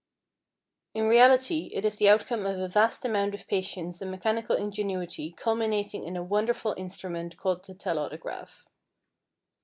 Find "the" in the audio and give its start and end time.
1.97-2.09, 7.65-7.75